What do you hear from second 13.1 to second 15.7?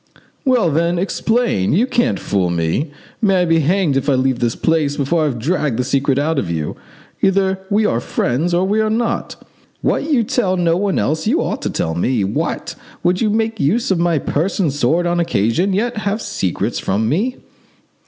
you make use of my purse and my sword on occasion